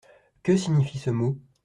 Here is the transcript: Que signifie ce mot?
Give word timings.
Que 0.41 0.57
signifie 0.57 0.97
ce 0.97 1.11
mot? 1.11 1.37